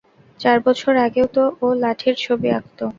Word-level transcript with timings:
চার 0.39 0.57
বছর 0.65 0.93
আগেও 1.05 1.27
তো 1.35 1.43
ও 1.61 1.77
লাঠির 1.83 2.15
ছবি 2.23 2.47
আঁকতো। 2.57 2.85